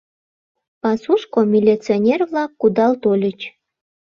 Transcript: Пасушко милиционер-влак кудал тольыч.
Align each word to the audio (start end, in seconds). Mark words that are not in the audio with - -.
Пасушко 0.81 1.39
милиционер-влак 1.53 2.51
кудал 2.61 2.93
тольыч. 3.03 3.39